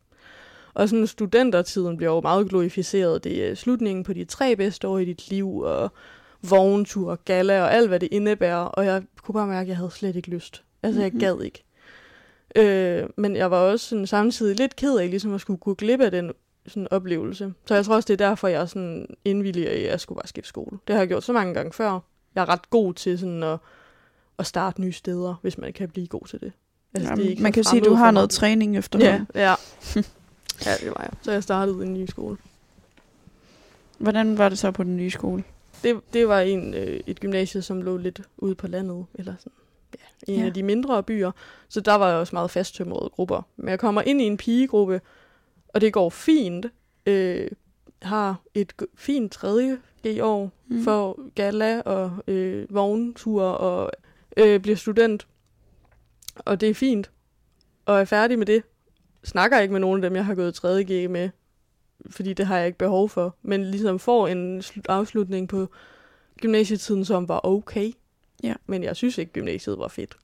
[0.74, 3.24] Og sådan studentertiden bliver jo meget glorificeret.
[3.24, 5.92] Det er slutningen på de tre bedste år i dit liv, og
[6.50, 8.58] vogntur, gala og alt, hvad det indebærer.
[8.66, 10.64] Og jeg kunne bare mærke, at jeg havde slet ikke lyst.
[10.84, 11.20] Altså, jeg Mhm.
[11.20, 11.65] gad ikke.
[12.56, 16.02] Øh, men jeg var også sådan, samtidig lidt ked af ligesom at skulle gå glip
[16.02, 16.32] af den
[16.68, 17.54] sådan, oplevelse.
[17.66, 20.16] Så jeg tror også, det er derfor, jeg er sådan indvillig af, at jeg skulle
[20.18, 20.78] bare skifte skole.
[20.88, 22.00] Det har jeg gjort så mange gange før.
[22.36, 23.58] Jeg er ret god til sådan at,
[24.40, 26.52] at starte nye steder, hvis man kan blive god til det.
[26.94, 28.14] Altså, Jamen, det er ikke man kan sige, at du har mig.
[28.14, 29.28] noget træning Ja, efterhånden.
[29.36, 29.56] ja.
[30.66, 31.12] ja, det var jeg.
[31.22, 32.38] Så jeg startede en ny skole.
[33.98, 35.44] Hvordan var det så på den nye skole?
[35.84, 39.54] Det, det var en, øh, et gymnasie, som lå lidt ude på landet, eller sådan,
[40.28, 40.46] ja, en Ja.
[40.46, 41.32] af de mindre byer.
[41.70, 43.42] Så der var jeg også meget fasttømrede grupper.
[43.58, 45.02] Men jeg kommer ind i en pigegruppe,
[45.68, 46.66] og det går fint.
[47.06, 47.48] Øh,
[48.02, 49.78] har et fint tredje
[50.08, 50.84] G-år Mm.
[50.84, 53.92] for gala og øh, vogntur og
[54.38, 55.28] øh, bliver student.
[56.36, 57.12] Og det er fint.
[57.86, 58.64] Og er færdig med det.
[59.24, 60.84] Snakker ikke med nogen af dem, jeg har gået 3.
[60.84, 61.30] G med.
[62.10, 63.36] Fordi det har jeg ikke behov for.
[63.42, 65.68] Men ligesom får en slu- afslutning på
[66.42, 67.92] gymnasietiden, som var okay.
[68.44, 68.54] Ja.
[68.68, 70.18] Men jeg synes ikke, gymnasiet var fedt.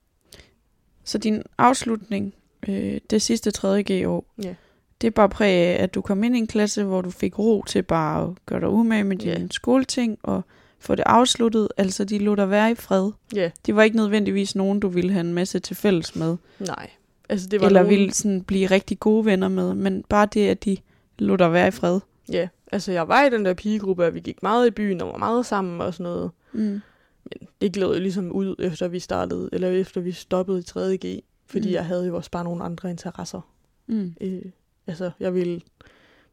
[1.03, 2.33] Så din afslutning,
[2.69, 3.83] øh, det sidste 3.
[3.91, 4.55] G-år, Ja.
[5.01, 7.39] det er bare præg af, at du kom ind i en klasse, hvor du fik
[7.39, 9.47] ro til bare at gøre dig umage med dine Ja.
[9.51, 10.41] skoleting og
[10.79, 11.67] få det afsluttet.
[11.77, 13.11] Altså, de lå dig være i fred.
[13.35, 16.37] Ja, Det var ikke nødvendigvis nogen, du ville have en masse til fælles med.
[16.59, 16.89] nej.
[17.29, 17.97] Altså, det var eller nogen...
[17.97, 19.73] ville sådan blive rigtig gode venner med.
[19.73, 20.77] Men bare det, at de
[21.19, 21.99] lå dig være i fred.
[22.31, 25.07] Ja, altså jeg var i den der pigegruppe, og vi gik meget i byen og
[25.07, 26.31] var meget sammen og sådan noget.
[26.53, 26.81] Mm.
[27.23, 30.97] Men det gled jo ligesom ud, efter vi startede, eller efter vi stoppede i 3.
[30.97, 31.23] G.
[31.45, 31.73] Fordi mm.
[31.73, 33.41] jeg havde jo også bare nogle andre interesser.
[33.87, 34.15] Mm.
[34.21, 34.41] Øh,
[34.87, 35.61] altså, jeg ville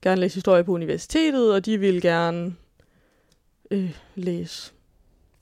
[0.02, 2.54] gerne læse historie på universitetet, og de ville gerne
[3.70, 4.72] øh, læse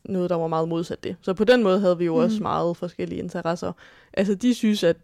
[0.05, 1.17] noget, der var meget modsat det.
[1.23, 2.21] Så på den måde havde vi jo mm.
[2.21, 3.73] også meget forskellige interesser.
[4.13, 4.97] Altså, de synes, at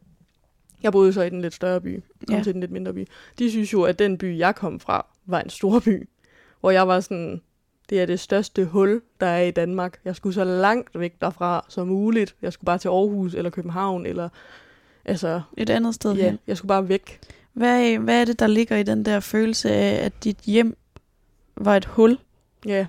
[0.83, 2.43] jeg boede så i den lidt større by, kom Ja.
[2.43, 3.07] til den lidt mindre by.
[3.39, 6.09] De synes jo, at den by, jeg kom fra, var en stor by.
[6.61, 7.43] Hvor jeg var sådan,
[7.93, 9.99] det er det største hul, der er i Danmark.
[10.05, 12.35] Jeg skulle så langt væk derfra som muligt.
[12.43, 14.29] Jeg skulle bare til Aarhus eller København, eller
[15.05, 16.39] altså, Et andet sted ja, hen.
[16.47, 17.21] jeg skulle bare væk.
[17.53, 20.77] Hvad, er- hvad er det, der ligger i den der følelse af, at dit hjem
[21.57, 22.19] var et hul?
[22.67, 22.87] Ja.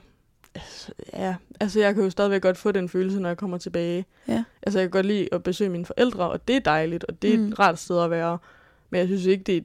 [0.56, 4.06] Altså, ja, altså jeg kan jo stadigvæk godt få den følelse, når jeg kommer tilbage.
[4.28, 4.44] Ja.
[4.62, 7.34] Altså jeg kan godt lide at besøge mine forældre, og det er dejligt, og det
[7.34, 7.48] er Mm.
[7.48, 8.38] et rart sted at være.
[8.89, 9.62] Men jeg synes ikke, det er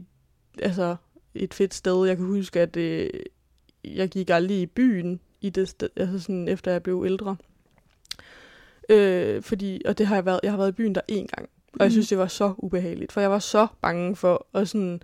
[0.67, 0.97] altså,
[1.35, 2.07] et fedt sted.
[2.07, 3.11] Jeg kan huske, at øh,
[3.85, 7.37] jeg gik aldrig i byen, i det altså sådan, efter jeg blev ældre.
[8.89, 11.49] Øh, fordi, og det har jeg været, jeg har været i byen der én gang.
[11.73, 11.91] Og jeg Mhm.
[11.91, 15.03] synes, det var så ubehageligt, for jeg var så bange for at sådan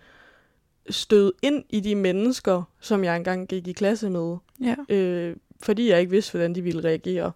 [0.91, 4.75] støde ind i de mennesker, som jeg engang gik i klasse med Ja.
[4.89, 7.33] øh, fordi jeg ikke vidste, hvordan de ville reagere.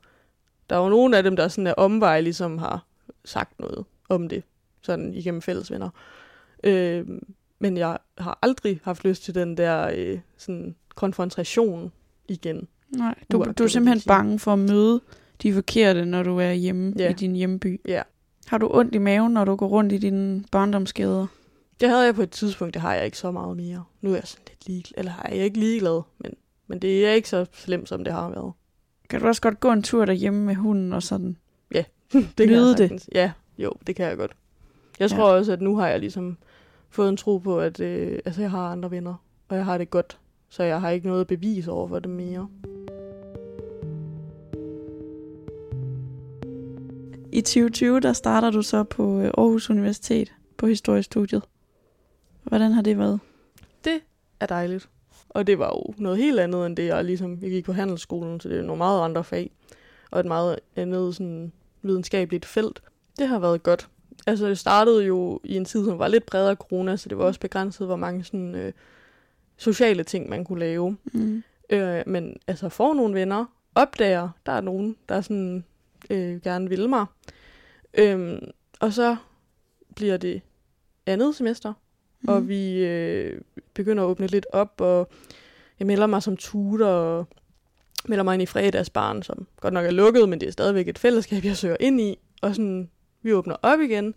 [0.71, 2.85] Der var nogle af dem, der sådan er omvej, ligesom har
[3.25, 4.43] sagt noget om det,
[4.83, 5.91] sådan igennem fælles venner.
[6.65, 7.07] Øh,
[7.59, 11.93] men jeg har aldrig haft lyst til den der øh, sådan konfrontation
[12.29, 12.69] igen.
[12.90, 15.01] Nej, du, du er simpelthen bange for at møde
[15.42, 17.11] de forkerte, når du er hjemme Ja.
[17.11, 17.81] i din hjemby.
[17.88, 18.03] Ja.
[18.46, 21.27] Har du ondt i maven, når du går rundt i dine barndomsgader?
[21.81, 23.85] Det havde jeg på et tidspunkt, det har jeg ikke så meget mere.
[24.01, 26.33] Nu er jeg sådan lidt ligeglad, eller har jeg ikke ligeglad, men,
[26.66, 28.53] men det er ikke så slemt, som det har været.
[29.11, 31.37] Kan du også godt gå en tur derhjemme med hunden og sådan?
[32.12, 33.09] det kan jeg det.
[33.14, 34.33] Ja, jo, det kan jeg godt.
[34.98, 35.16] Jeg Ja.
[35.16, 36.37] tror også, at nu har jeg ligesom
[36.90, 39.14] fået en tro på, at øh, altså, jeg har andre venner,
[39.48, 40.18] og jeg har det godt.
[40.48, 42.48] Så jeg har ikke noget bevis over for dem mere.
[47.33, 51.43] I 2020, der starter du så på øh, Aarhus Universitet på historiestudiet.
[52.43, 53.21] Hvordan har det været?
[54.41, 54.88] Er dejligt.
[55.29, 57.38] Og det var jo noget helt andet, end det jeg ligesom...
[57.43, 59.51] Jeg gik på handelsskolen, så det er nogle meget andre fag.
[60.11, 62.83] Og et meget andet sådan, videnskabeligt felt.
[63.19, 63.88] Det har været godt.
[64.27, 67.25] Altså, det startede jo i en tid, som var lidt bredere corona, så det var
[67.25, 68.73] også begrænset, hvor mange sådan, øh,
[69.57, 70.97] sociale ting, man kunne lave.
[71.12, 71.43] Mm.
[71.71, 75.64] Øh, men altså får nogle venner, opdager, der er nogen, der sådan
[76.11, 77.07] øh, gerne vil mig.
[77.94, 78.38] Øhm,
[78.81, 79.16] og så
[79.97, 80.42] bliver det
[81.07, 81.73] andet semester,
[82.21, 82.29] mm.
[82.29, 83.40] og vi øh,
[83.75, 85.11] begynder at åbne lidt op, og
[85.79, 87.27] jeg melder mig som tutor, og
[88.09, 90.99] melder mig ind i fredagsbarn, som godt nok er lukket, men det er stadigvæk et
[90.99, 92.90] fællesskab, jeg søger ind i, og sådan,
[93.23, 94.14] vi åbner op igen,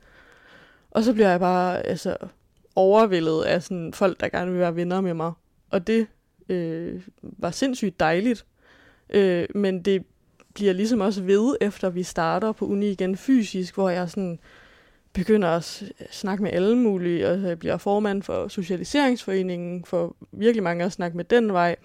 [0.92, 2.18] og så bliver jeg bare altså,
[2.76, 5.32] overvældet af sådan, folk, der gerne vil være venner med mig.
[5.70, 6.08] Og det
[6.50, 8.46] øh, var sindssygt dejligt.
[9.10, 10.06] Øh, men det
[10.54, 14.40] bliver ligesom også ved, efter vi starter på uni igen fysisk, hvor jeg sådan
[15.14, 20.86] begynder at snakke med alle mulige, og jeg bliver formand for Socialiseringsforeningen, for virkelig mange
[20.86, 21.76] at snakke med den vej.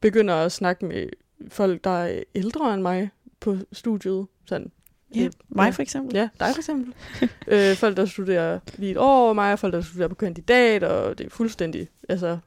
[0.00, 1.08] Begynder at snakke med
[1.48, 4.26] folk, der er ældre end mig på studiet.
[4.46, 4.70] Sådan,
[5.14, 6.16] Ja, øh, mig for eksempel.
[6.16, 6.94] Ja, dig for eksempel.
[7.48, 11.18] øh, folk, der studerer lige et år over mig, folk, der studerer på kandidat, og
[11.18, 12.38] det er fuldstændig, altså...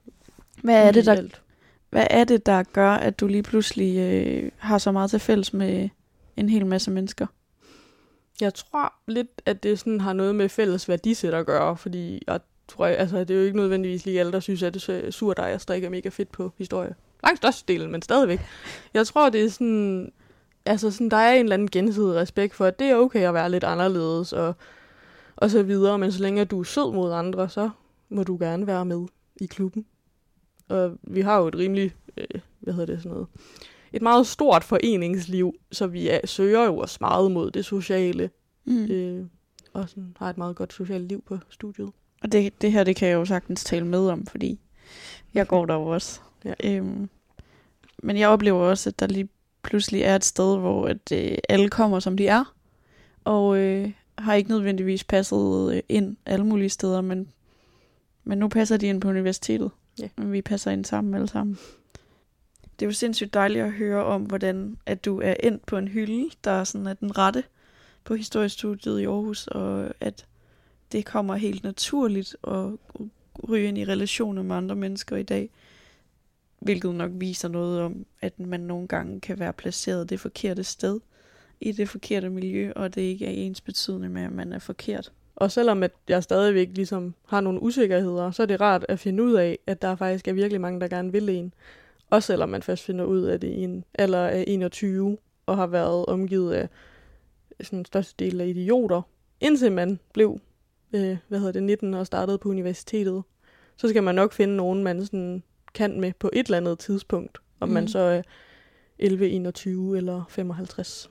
[0.64, 1.42] Hvad er det, der, alt
[1.90, 5.54] hvad er det, der gør, at du lige pludselig øh, har så meget til fælles
[5.54, 5.90] med
[6.38, 7.28] en hel masse mennesker?
[8.42, 12.40] Jeg tror lidt, at det sådan har noget med fælles værdisæt at gøre, fordi jeg
[12.68, 15.54] tror, altså, det er jo ikke nødvendigvis lige alle, der synes, at det er surdej
[15.54, 16.96] og strikker mega fedt på historie.
[17.24, 18.40] Langt størstedelen, men stadigvæk.
[18.94, 20.12] Jeg tror, det er sådan,
[20.66, 23.34] altså sådan, der er en eller anden gensidig respekt for, at det er okay at
[23.34, 24.54] være lidt anderledes og,
[25.36, 27.70] og så videre, men så længe du er sød mod andre, så
[28.10, 29.08] må du gerne være med
[29.42, 29.86] i klubben.
[30.70, 33.28] Og vi har jo et rimelig, øh, hvad hedder det sådan noget,
[33.94, 38.30] et meget stort foreningsliv, så vi er, søger jo os meget mod det sociale,
[38.68, 38.86] Mm.
[38.86, 39.26] øh,
[39.74, 41.92] og sådan har et meget godt socialt liv på studiet.
[42.24, 44.60] Og det, det her, det kan jeg jo sagtens tale med om, fordi
[45.34, 46.20] jeg går der jo også.
[46.46, 46.54] Ja.
[46.64, 47.10] Øhm,
[48.04, 49.30] men jeg oplever også, at der lige
[49.62, 52.54] pludselig er et sted, hvor at, øh, alle kommer, som de er,
[53.24, 57.28] og øh, har ikke nødvendigvis passet øh, ind alle mulige steder, men,
[58.24, 59.72] men nu passer de ind på universitetet.
[60.00, 60.10] Ja.
[60.18, 61.58] Men vi passer ind sammen alle sammen.
[62.80, 65.88] Det er jo sindssygt dejligt at høre om, hvordan at du er endt på en
[65.88, 67.44] hylde, der sådan er den rette
[68.04, 70.26] på historiestudiet i Aarhus, og at
[70.92, 72.70] det kommer helt naturligt at
[73.50, 75.50] ryge ind i relationer med andre mennesker i dag.
[76.60, 81.00] Hvilket nok viser noget om, at man nogle gange kan være placeret det forkerte sted,
[81.62, 85.12] i det forkerte miljø, og det ikke er ens betydende med, at man er forkert.
[85.36, 89.24] Og selvom at jeg stadigvæk ligesom har nogle usikkerheder, så er det rart at finde
[89.24, 91.54] ud af, at der faktisk er virkelig mange, der gerne vil en.
[92.10, 95.68] Også selvom man først finder ud af det i en alder af 21, og har
[95.68, 96.70] været omgivet af
[97.62, 99.02] sådan største del af idioter,
[99.42, 100.40] indtil man blev
[100.94, 103.24] øh, hvad hedder det, 19 og startede på universitetet.
[103.78, 105.44] så skal man nok finde nogen, man sådan
[105.74, 107.38] kan med på et eller andet tidspunkt.
[107.60, 107.74] Om mm.
[107.74, 108.22] man så er
[109.00, 111.10] 11, 21 eller 55.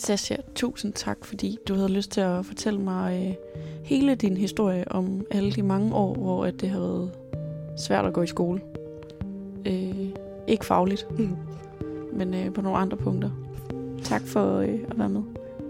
[0.00, 3.34] Sasha, tusind tak, fordi du havde lyst til at fortælle mig øh,
[3.84, 7.10] hele din historie om alle de mange år, hvor at det har været
[7.76, 8.60] svært at gå i skole.
[9.66, 10.06] Øh,
[10.46, 11.36] ikke fagligt, Mm.
[12.12, 13.30] men øh, på nogle andre punkter.
[14.02, 15.22] Tak for øh, at være med.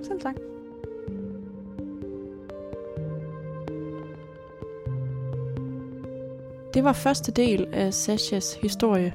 [0.02, 0.34] Selv tak.
[6.74, 9.14] Det var første del af Sashas historie.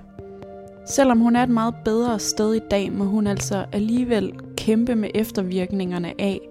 [0.90, 5.10] Selvom hun er et meget bedre sted i dag, må hun altså alligevel kæmpe med
[5.16, 6.42] eftervirkningerne af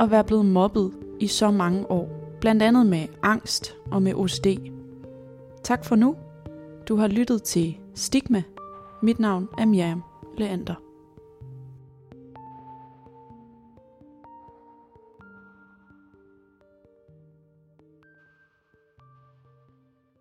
[0.00, 2.36] at være blevet mobbet i så mange år.
[2.40, 4.46] Blandt andet med angst og med OCD.
[5.62, 6.16] Tak for nu.
[6.88, 8.42] Du har lyttet til Stigma.
[9.02, 10.02] Mit navn er Miriam
[10.38, 10.87] Leander.